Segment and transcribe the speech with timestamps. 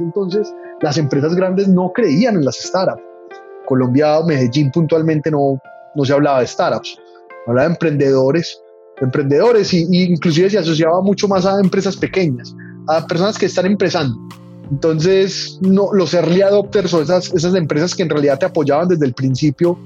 [0.00, 3.02] entonces las empresas grandes no creían en las startups.
[3.66, 5.60] Colombia, Medellín puntualmente no,
[5.94, 6.98] no se hablaba de startups,
[7.46, 8.60] hablaba de emprendedores,
[9.00, 12.54] emprendedores y, inclusive se asociaba mucho más a empresas pequeñas,
[12.86, 14.16] a personas que están empezando.
[14.70, 19.06] Entonces, no, los early adopters o esas, esas empresas que en realidad te apoyaban desde
[19.06, 19.78] el principio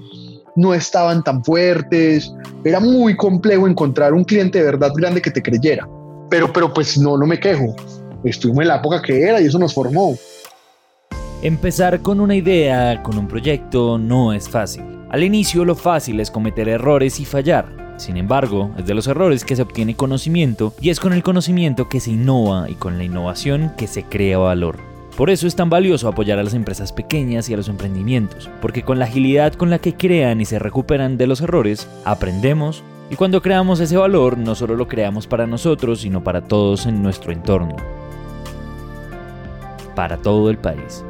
[0.57, 2.33] no estaban tan fuertes,
[2.65, 5.89] era muy complejo encontrar un cliente de verdad grande que te creyera.
[6.31, 7.75] Pero, pero pues no, no me quejo.
[8.25, 10.17] Estuvimos en la época que era y eso nos formó.
[11.43, 14.85] Empezar con una idea, con un proyecto, no es fácil.
[15.11, 17.95] Al inicio lo fácil es cometer errores y fallar.
[17.97, 21.89] Sin embargo, es de los errores que se obtiene conocimiento y es con el conocimiento
[21.89, 24.79] que se innova y con la innovación que se crea valor.
[25.17, 28.83] Por eso es tan valioso apoyar a las empresas pequeñas y a los emprendimientos, porque
[28.83, 33.17] con la agilidad con la que crean y se recuperan de los errores, aprendemos y
[33.17, 37.31] cuando creamos ese valor no solo lo creamos para nosotros, sino para todos en nuestro
[37.31, 37.77] entorno.
[39.95, 41.05] Para todo el país.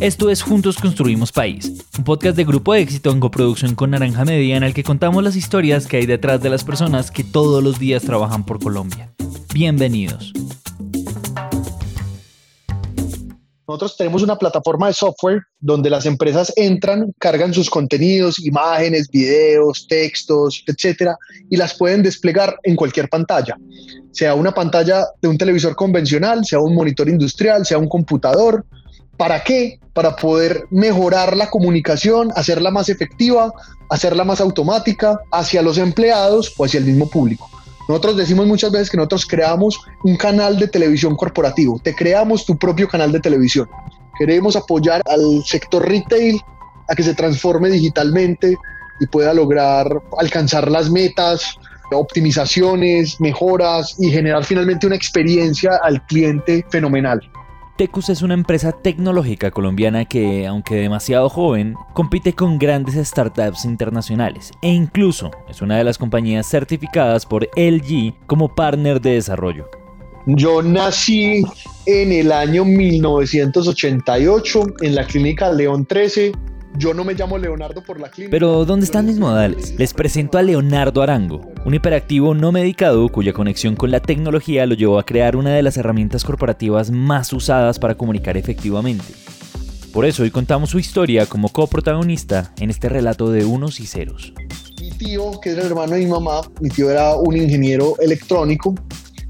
[0.00, 4.56] Esto es Juntos Construimos País, un podcast de Grupo Éxito en coproducción con Naranja Media
[4.56, 7.78] en el que contamos las historias que hay detrás de las personas que todos los
[7.78, 9.12] días trabajan por Colombia.
[9.52, 10.32] Bienvenidos.
[13.70, 19.86] Nosotros tenemos una plataforma de software donde las empresas entran, cargan sus contenidos, imágenes, videos,
[19.88, 21.16] textos, etcétera,
[21.48, 23.56] y las pueden desplegar en cualquier pantalla,
[24.10, 28.66] sea una pantalla de un televisor convencional, sea un monitor industrial, sea un computador,
[29.16, 29.78] ¿Para qué?
[29.92, 33.52] Para poder mejorar la comunicación, hacerla más efectiva,
[33.90, 37.50] hacerla más automática hacia los empleados o hacia el mismo público.
[37.90, 42.56] Nosotros decimos muchas veces que nosotros creamos un canal de televisión corporativo, te creamos tu
[42.56, 43.68] propio canal de televisión.
[44.16, 46.40] Queremos apoyar al sector retail
[46.88, 48.56] a que se transforme digitalmente
[49.00, 51.56] y pueda lograr alcanzar las metas,
[51.90, 57.20] optimizaciones, mejoras y generar finalmente una experiencia al cliente fenomenal.
[57.80, 64.50] Tecus es una empresa tecnológica colombiana que, aunque demasiado joven, compite con grandes startups internacionales
[64.60, 69.70] e incluso es una de las compañías certificadas por LG como partner de desarrollo.
[70.26, 71.42] Yo nací
[71.86, 76.32] en el año 1988 en la clínica León 13
[76.76, 78.30] yo no me llamo Leonardo por la clínica.
[78.30, 79.74] Pero ¿dónde están mis modales?
[79.78, 84.74] Les presento a Leonardo Arango, un hiperactivo no medicado cuya conexión con la tecnología lo
[84.74, 89.04] llevó a crear una de las herramientas corporativas más usadas para comunicar efectivamente.
[89.92, 94.32] Por eso hoy contamos su historia como coprotagonista en este relato de unos y ceros.
[94.80, 98.74] Mi tío, que era el hermano de mi mamá, mi tío era un ingeniero electrónico,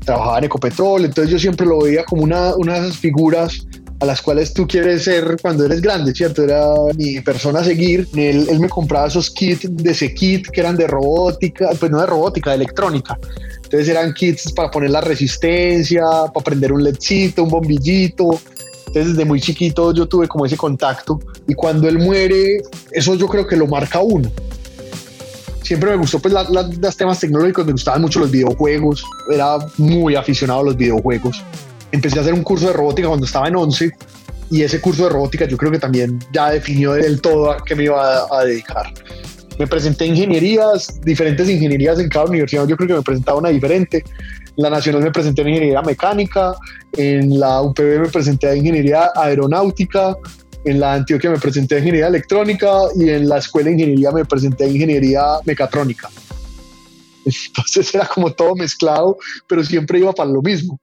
[0.05, 3.67] trabajaba en Ecopetrol, entonces yo siempre lo veía como una, una de esas figuras
[4.00, 6.43] a las cuales tú quieres ser cuando eres grande, ¿cierto?
[6.43, 6.65] Era
[6.97, 8.09] mi persona a seguir.
[8.16, 12.00] Él, él me compraba esos kits de ese kit que eran de robótica, pues no
[12.00, 13.19] de robótica, de electrónica.
[13.56, 16.03] Entonces eran kits para poner la resistencia,
[16.33, 18.41] para prender un ledcito, un bombillito.
[18.87, 23.28] Entonces desde muy chiquito yo tuve como ese contacto y cuando él muere, eso yo
[23.28, 24.31] creo que lo marca uno.
[25.62, 30.61] Siempre me gustó pues los temas tecnológicos, me gustaban mucho los videojuegos, era muy aficionado
[30.61, 31.44] a los videojuegos
[31.93, 33.93] empecé a hacer un curso de robótica cuando estaba en 11
[34.51, 37.75] y ese curso de robótica yo creo que también ya definió del todo a qué
[37.75, 38.93] me iba a, dedicar.
[39.59, 43.50] Me presenté a ingenierías, diferentes ingenierías en cada universidad, yo creo que me presentaba una
[43.50, 44.05] diferente.
[44.56, 46.55] En la Nacional me presenté en Ingeniería Mecánica,
[46.97, 50.17] en la UPB me presenté a Ingeniería Aeronáutica,
[50.65, 54.25] en la Antioquia me presenté a Ingeniería Electrónica y en la Escuela de Ingeniería me
[54.25, 56.09] presenté a Ingeniería Mecatrónica.
[57.25, 60.81] Entonces era como todo mezclado, pero siempre iba para lo mismo.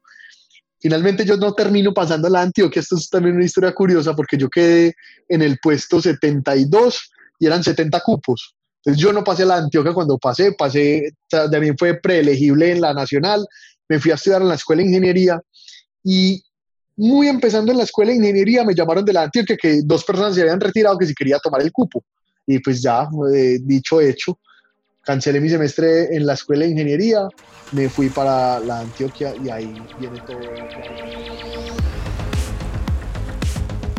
[0.79, 4.37] Finalmente yo no termino pasando a la Antioquia, esto es también una historia curiosa porque
[4.37, 4.95] yo quedé
[5.27, 8.55] en el puesto 72 y eran 70 cupos.
[8.77, 12.93] Entonces yo no pasé a la Antioquia cuando pasé, pasé, también fue preelegible en la
[12.93, 13.45] nacional,
[13.89, 15.41] me fui a estudiar en la escuela de ingeniería
[16.03, 16.41] y
[16.95, 20.35] muy empezando en la escuela de ingeniería me llamaron de la Antioquia que dos personas
[20.35, 22.03] se habían retirado que si quería tomar el cupo.
[22.45, 24.39] Y pues ya, eh, dicho hecho,
[25.07, 27.21] cancelé mi semestre en la escuela de ingeniería,
[27.71, 30.37] me fui para la Antioquia y ahí viene todo.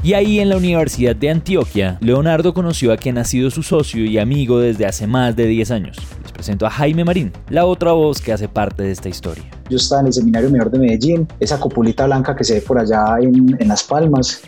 [0.03, 4.05] Y ahí en la Universidad de Antioquia, Leonardo conoció a quien ha sido su socio
[4.05, 5.97] y amigo desde hace más de 10 años
[6.39, 9.43] presento a Jaime Marín, la otra voz que hace parte de esta historia.
[9.69, 12.79] Yo estaba en el Seminario Menor de Medellín, esa copulita blanca que se ve por
[12.79, 14.43] allá en, en Las Palmas,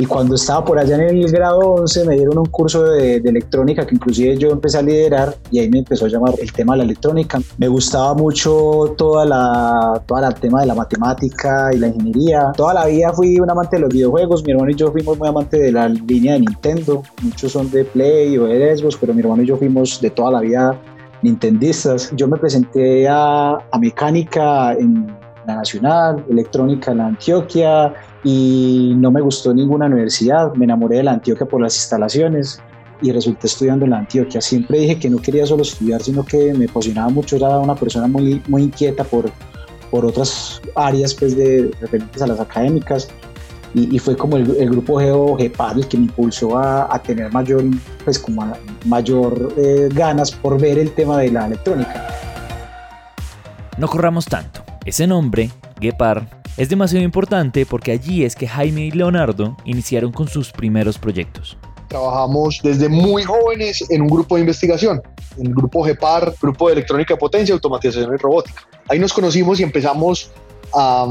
[0.00, 3.86] y cuando estaba por allá en el grado 11 me dieron un curso de, electrónica
[3.86, 6.78] que inclusive yo empecé a liderar y ahí me empezó a llamar el tema de
[6.78, 7.38] la electrónica.
[7.58, 12.50] Me gustaba mucho toda la, toda el tema de la matemática y la ingeniería.
[12.56, 14.42] Toda la vida fui un amante de los videojuegos.
[14.42, 17.02] Mi hermano y yo fuimos muy amantes de la línea de Nintendo.
[17.20, 20.30] Muchos son de Play o de Xbox, pero mi hermano y yo fuimos de toda
[20.30, 20.80] la vida
[21.20, 22.10] nintendistas.
[22.16, 25.14] Yo me presenté a, a mecánica en
[25.46, 27.92] la Nacional, electrónica en la Antioquia,
[28.24, 32.60] y no me gustó ninguna universidad, me enamoré de la Antioquia por las instalaciones
[33.02, 34.40] y resulté estudiando en la Antioquia.
[34.40, 38.06] Siempre dije que no quería solo estudiar, sino que me apasionaba mucho, era una persona
[38.06, 39.30] muy, muy inquieta por,
[39.90, 43.08] por otras áreas pues, de, referentes a las académicas
[43.72, 47.62] y, fue como el, grupo Geo GEPAR el que me impulsó a, tener mayor,
[48.04, 48.52] pues, como
[48.84, 52.08] mayor eh, ganas por ver el tema de la electrónica.
[53.78, 54.62] No corramos tanto.
[54.84, 55.50] Ese nombre,
[55.80, 60.98] GEPAR, es demasiado importante porque allí es que Jaime y Leonardo iniciaron con sus primeros
[60.98, 61.56] proyectos.
[61.88, 65.02] Trabajamos desde muy jóvenes en un grupo de investigación,
[65.38, 68.62] en el grupo GEPAR, Grupo de Electrónica de Potencia, Automatización y Robótica.
[68.88, 70.30] Ahí nos conocimos y empezamos
[70.72, 71.06] a,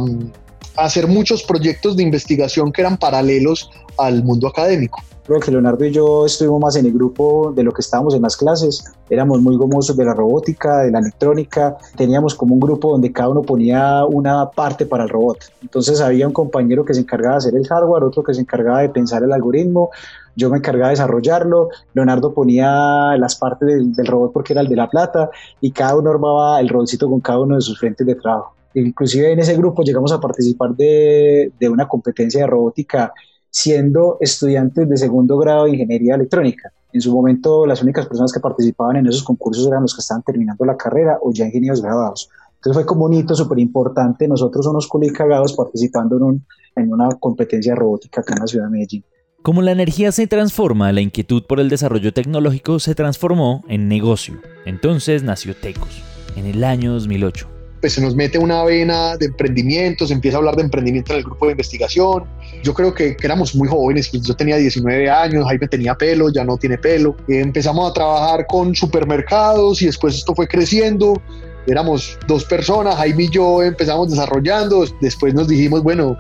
[0.85, 4.99] hacer muchos proyectos de investigación que eran paralelos al mundo académico.
[5.29, 8.23] Creo que Leonardo y yo estuvimos más en el grupo de lo que estábamos en
[8.23, 8.83] las clases.
[9.11, 11.77] Éramos muy gomosos de la robótica, de la electrónica.
[11.95, 15.37] Teníamos como un grupo donde cada uno ponía una parte para el robot.
[15.61, 18.81] Entonces había un compañero que se encargaba de hacer el hardware, otro que se encargaba
[18.81, 19.91] de pensar el algoritmo.
[20.35, 21.69] Yo me encargaba de desarrollarlo.
[21.93, 25.29] Leonardo ponía las partes del, robot porque era el de la plata
[25.61, 28.55] y cada uno armaba el rolcito con cada uno de sus frentes de trabajo.
[28.74, 33.13] Inclusive en ese grupo llegamos a participar de, de una competencia de robótica
[33.50, 36.71] siendo estudiantes de segundo grado de ingeniería electrónica.
[36.92, 40.24] En su momento, las únicas personas que participaban en esos concursos eran los que estaban
[40.24, 42.30] terminando la carrera o ya ingenieros graduados.
[42.56, 44.27] Entonces fue como un hito súper importante.
[44.27, 46.45] Nosotros, unos culicagados, participando en, un,
[46.75, 49.04] en una competencia robótica acá en la ciudad de Medellín.
[49.42, 54.36] Como la energía se transforma, la inquietud por el desarrollo tecnológico se transformó en negocio.
[54.66, 56.04] Entonces nació Tecos,
[56.36, 60.39] en el año 2008 pues se nos mete una vena de emprendimiento, se empieza a
[60.39, 62.25] hablar de emprendimiento en el grupo de investigación.
[62.63, 66.43] Yo creo que, éramos muy jóvenes, pues yo tenía 19 años, Jaime tenía pelo, ya
[66.43, 67.15] no tiene pelo.
[67.27, 71.21] empezamos a trabajar con supermercados y después esto fue creciendo.
[71.67, 76.17] Éramos dos personas, Jaime y yo empezamos desarrollando, después nos dijimos, bueno,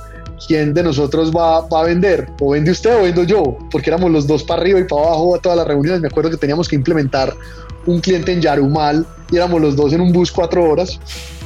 [0.47, 2.27] ¿quién de nosotros va, va, a vender?
[2.39, 3.57] ¿O vende usted o vendo yo?
[3.71, 6.01] Porque éramos los dos para arriba y para abajo a todas las reuniones.
[6.01, 7.33] Me acuerdo que teníamos que implementar
[7.85, 10.99] un cliente en Yarumal y éramos los dos en un bus cuatro horas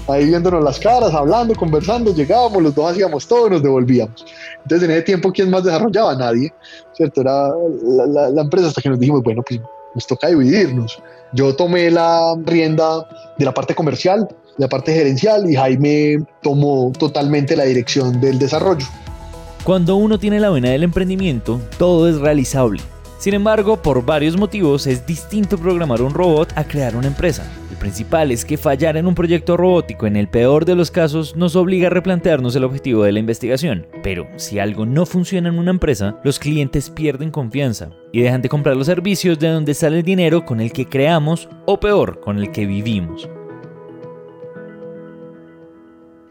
[0.07, 4.25] ahí viéndonos las caras, hablando, conversando, llegábamos, los dos hacíamos todo y nos devolvíamos.
[4.63, 6.15] Entonces en ese tiempo, ¿quién más desarrollaba?
[6.15, 6.53] Nadie,
[6.93, 7.21] ¿cierto?
[7.21, 7.49] Era
[8.07, 9.59] la, empresa hasta que nos dijimos, bueno, pues
[9.95, 11.01] nos toca dividirnos.
[11.33, 13.07] Yo tomé la rienda
[13.37, 14.27] de la parte comercial,
[14.57, 18.85] la parte gerencial y Jaime tomó totalmente la dirección del desarrollo.
[19.63, 22.81] Cuando uno tiene la vena del emprendimiento, todo es realizable.
[23.23, 27.49] Sin embargo, por varios motivos es distinto programar un robot a crear una empresa
[27.83, 31.57] principal es que fallar en un proyecto robótico en el peor de los casos nos
[31.57, 33.85] obliga a replantearnos el objetivo de la investigación.
[34.01, 38.47] Pero si algo no funciona en una empresa, los clientes pierden confianza y dejan de
[38.47, 42.37] comprar los servicios de donde sale el dinero con el que creamos o peor, con
[42.37, 43.27] el que vivimos.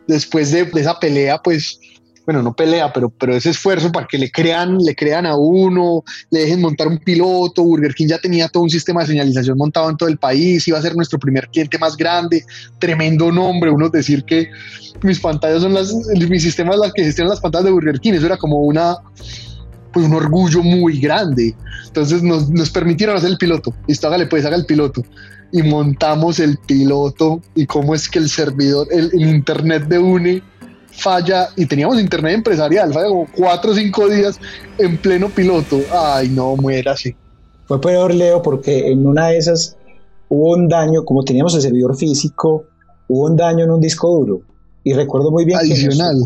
[0.06, 1.78] Después de, esa pelea, pues
[2.24, 6.04] bueno, no pelea, pero, pero ese esfuerzo para que le crean, le crean a uno,
[6.30, 7.64] le dejen montar un piloto.
[7.64, 10.78] Burger King ya tenía todo un sistema de señalización montado en todo el país, iba
[10.78, 12.44] a ser nuestro primer cliente más grande,
[12.78, 13.70] tremendo nombre.
[13.70, 14.50] Uno decir que
[15.02, 18.12] mis pantallas son las, mi sistema es la que gestionan las pantallas de Burger King,
[18.12, 18.96] eso era como una,
[19.92, 21.56] pues un orgullo muy grande.
[21.86, 23.74] Entonces nos, nos permitieron hacer el piloto.
[23.88, 25.02] Listo, hágale, pues haga el piloto.
[25.50, 30.51] Y montamos el piloto y cómo es que el servidor, el, el internet de UNE
[30.92, 34.38] falla y teníamos internet empresarial, falla como cuatro o cinco días
[34.78, 35.80] en pleno piloto.
[35.92, 37.14] Ay, no, muera así.
[37.66, 39.76] Fue peor, Leo, porque en una de esas
[40.28, 42.64] hubo un daño, como teníamos el servidor físico,
[43.08, 44.42] hubo un daño en un disco duro.
[44.84, 46.16] Y recuerdo muy bien Adicional.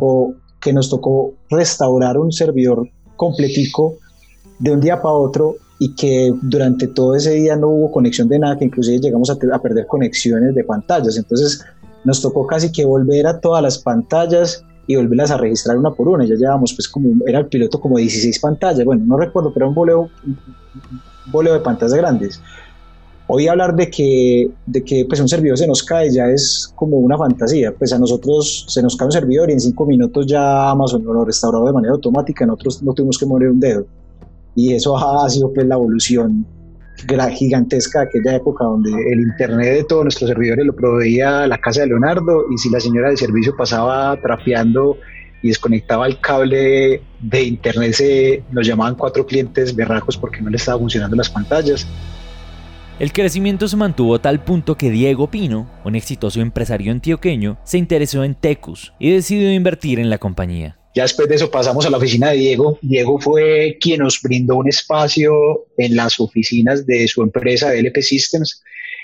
[0.61, 3.99] Que, nos tocó, restaurar un servidor completico
[4.59, 8.39] de un día para otro y que durante todo ese día no hubo conexión de
[8.39, 11.17] nada, que inclusive llegamos a, a perder conexiones de pantallas.
[11.17, 11.65] Entonces
[12.07, 16.07] nos tocó casi que volver a todas las pantallas y volverlas a registrar una por
[16.09, 16.25] una.
[16.25, 18.85] Ya llevábamos, pues, como era el piloto, como 16 pantallas.
[18.85, 22.41] Bueno, no recuerdo, pero era un boleo, un de pantallas grandes.
[23.27, 26.99] Hoy hablar de que, de que pues, un servidor se nos cae ya es como
[26.99, 27.75] una fantasía.
[27.77, 31.25] Pues a nosotros se nos cae un servidor y en cinco minutos ya Amazon lo
[31.25, 33.85] restauró de manera automática, nosotros no tuvimos que mover un dedo.
[34.55, 36.47] Y eso ha sido pues, la evolución
[37.31, 41.83] gigantesca de aquella época donde el internet de todos nuestros servidores lo proveía la casa
[41.83, 44.97] de Leonardo y si la señora de servicio pasaba trapeando
[45.43, 50.57] y desconectaba el cable de internet se nos llamaban cuatro clientes berracos porque no le
[50.57, 51.87] estaba funcionando las pantallas.
[52.99, 57.77] El crecimiento se mantuvo a tal punto que Diego Pino, un exitoso empresario antioqueño, se
[57.77, 60.79] interesó en Tecus y decidió invertir en la compañía.
[60.97, 62.79] Ya después de eso pasamos a la oficina de Diego.
[62.81, 68.63] Diego fue quien nos brindó un espacio en las oficinas de su empresa LP Systems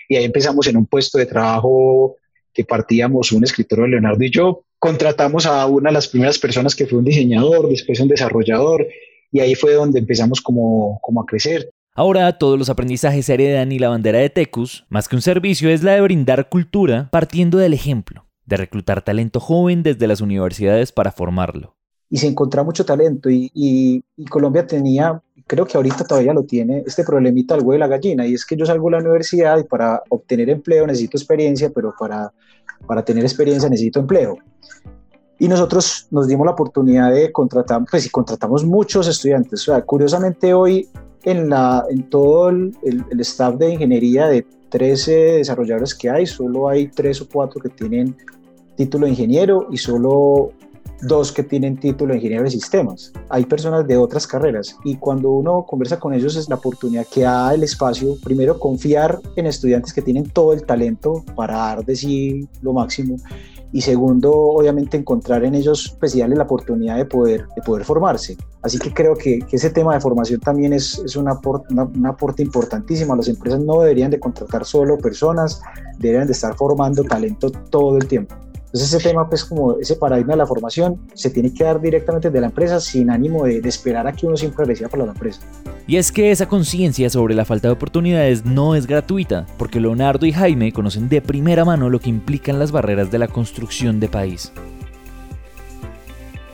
[0.09, 2.17] y ahí empezamos en un puesto de trabajo
[2.55, 4.65] que partíamos un escritor Leonardo y yo.
[4.79, 8.87] Contratamos a una de las primeras personas que fue un diseñador, después un desarrollador
[9.31, 11.69] y ahí fue donde empezamos como, como a crecer.
[11.95, 15.69] Ahora todos los aprendizajes se heredan y la bandera de Tecus, más que un servicio,
[15.69, 20.91] es la de brindar cultura partiendo del ejemplo, de reclutar talento joven desde las universidades
[20.91, 21.77] para formarlo
[22.12, 27.04] y se encontraba mucho talento y, Colombia tenía, creo que ahorita todavía lo tiene, este
[27.04, 29.64] problemita al huevo de la gallina y es que yo salgo de la universidad y
[29.64, 32.31] para obtener empleo necesito experiencia, pero para,
[32.87, 34.37] para tener experiencia necesito empleo.
[35.38, 39.62] Y nosotros nos dimos la oportunidad de contratar, pues y contratamos muchos estudiantes.
[39.62, 40.90] O sea, curiosamente hoy
[41.25, 46.69] en, la, en todo el, el staff de ingeniería de 13 desarrolladores que hay, solo
[46.69, 48.14] hay 3 o 4 que tienen
[48.76, 50.52] título de ingeniero y solo
[51.03, 53.13] dos que tienen título de ingeniero de sistemas.
[53.29, 57.23] Hay personas de otras carreras y cuando uno conversa con ellos es la oportunidad que
[57.23, 61.97] da el espacio, primero confiar en estudiantes que tienen todo el talento para dar de
[61.97, 63.17] sí lo máximo
[63.73, 68.37] y segundo, obviamente encontrar en ellos, pues darles la oportunidad de poder, de poder formarse.
[68.61, 72.43] Así que creo que, ese tema de formación también es, es un, aporte, un aporte
[72.43, 73.17] importantísimo.
[73.17, 75.63] Las empresas no deberían de contratar solo personas,
[75.99, 78.35] deberían de estar formando talento todo el tiempo.
[78.73, 82.31] Entonces ese tema, pues como ese paradigma de la formación, se tiene que dar directamente
[82.31, 85.43] de la empresa sin ánimo de, esperar a que uno siempre reciba por la empresa.
[85.87, 90.25] Y es que esa conciencia sobre la falta de oportunidades no es gratuita, porque Leonardo
[90.25, 94.09] y Jaime conocen de primera mano lo que implican las barreras de la construcción de
[94.09, 94.52] país.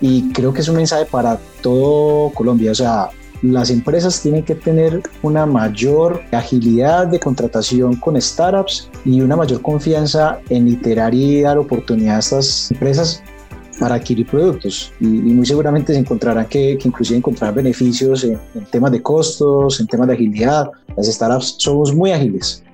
[0.00, 3.10] Y creo que es un mensaje para todo Colombia, o sea,
[3.42, 9.62] las empresas tienen que tener una mayor agilidad de contratación con startups y una mayor
[9.62, 13.22] confianza en iterar y dar oportunidad a estas empresas
[13.78, 18.38] para adquirir productos y, muy seguramente se encontrarán que, que inclusive encontrar beneficios en,
[18.72, 20.70] temas de costos, en temas de agilidad.
[20.96, 22.64] Las startups somos muy ágiles.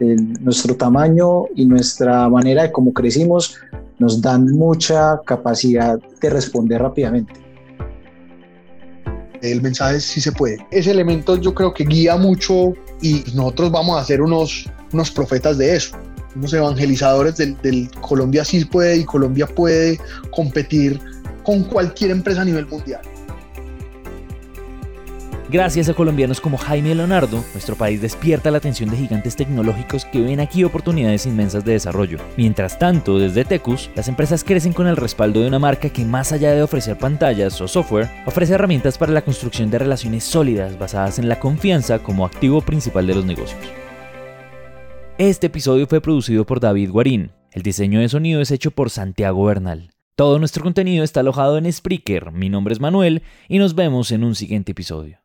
[0.41, 3.55] nuestro tamaño y nuestra manera de cómo crecimos
[3.99, 7.44] nos dan mucha capacidad de responder rápidamente
[9.51, 10.59] el mensaje sí se puede.
[10.71, 15.59] Ese elemento yo creo que guía mucho y nosotros vamos a ser unos, unos profetas
[15.59, 15.97] de eso,
[16.35, 19.99] unos evangelizadores del, del Colombia sí puede y Colombia puede
[20.31, 21.01] competir
[21.45, 23.03] con cualquier empresa a nivel mundial.
[25.55, 30.21] Gracias a colombianos como Jaime Leonardo, nuestro país despierta la atención de gigantes tecnológicos que
[30.21, 32.19] ven aquí oportunidades inmensas de desarrollo.
[32.37, 36.33] Mientras tanto, desde Tecus, las empresas crecen con el respaldo de una marca que más
[36.33, 41.21] allá de ofrecer pantallas o software, ofrece herramientas para la construcción de relaciones sólidas basadas
[41.21, 43.63] en la confianza como activo principal de los negocios.
[45.19, 47.31] Este episodio fue producido por David Guarín.
[47.53, 49.93] El diseño de sonido es hecho por Santiago Bernal.
[50.17, 52.33] Todo nuestro contenido está alojado en Spreaker.
[52.33, 55.24] Mi nombre es Manuel y nos vemos en un siguiente episodio.